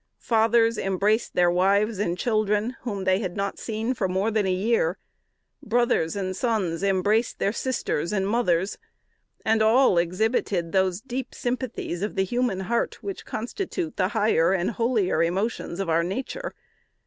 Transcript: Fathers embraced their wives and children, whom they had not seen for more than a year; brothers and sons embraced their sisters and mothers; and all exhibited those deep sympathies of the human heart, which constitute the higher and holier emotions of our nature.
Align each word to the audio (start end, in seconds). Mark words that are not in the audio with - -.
Fathers 0.17 0.79
embraced 0.79 1.35
their 1.35 1.51
wives 1.51 1.99
and 1.99 2.17
children, 2.17 2.75
whom 2.81 3.03
they 3.03 3.19
had 3.19 3.37
not 3.37 3.59
seen 3.59 3.93
for 3.93 4.07
more 4.07 4.31
than 4.31 4.47
a 4.47 4.51
year; 4.51 4.97
brothers 5.61 6.15
and 6.15 6.35
sons 6.35 6.81
embraced 6.81 7.37
their 7.37 7.51
sisters 7.53 8.11
and 8.11 8.27
mothers; 8.27 8.79
and 9.45 9.61
all 9.61 9.99
exhibited 9.99 10.71
those 10.71 11.01
deep 11.01 11.35
sympathies 11.35 12.01
of 12.01 12.15
the 12.15 12.23
human 12.23 12.61
heart, 12.61 13.03
which 13.03 13.25
constitute 13.27 13.95
the 13.95 14.07
higher 14.17 14.53
and 14.53 14.71
holier 14.71 15.21
emotions 15.21 15.79
of 15.79 15.87
our 15.87 16.03
nature. 16.03 16.55